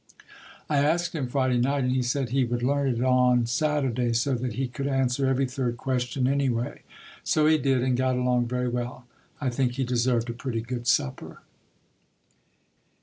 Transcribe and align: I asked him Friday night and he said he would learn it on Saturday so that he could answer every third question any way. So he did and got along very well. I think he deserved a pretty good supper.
I 0.67 0.79
asked 0.79 1.13
him 1.13 1.27
Friday 1.27 1.59
night 1.59 1.83
and 1.83 1.91
he 1.91 2.01
said 2.01 2.29
he 2.29 2.43
would 2.43 2.63
learn 2.63 2.87
it 2.89 3.03
on 3.03 3.45
Saturday 3.45 4.13
so 4.13 4.33
that 4.33 4.53
he 4.53 4.67
could 4.67 4.87
answer 4.87 5.27
every 5.27 5.45
third 5.45 5.77
question 5.77 6.25
any 6.27 6.49
way. 6.49 6.81
So 7.23 7.45
he 7.45 7.59
did 7.59 7.83
and 7.83 7.95
got 7.95 8.15
along 8.15 8.47
very 8.47 8.67
well. 8.67 9.05
I 9.39 9.51
think 9.51 9.73
he 9.73 9.83
deserved 9.83 10.31
a 10.31 10.33
pretty 10.33 10.61
good 10.61 10.87
supper. 10.87 11.43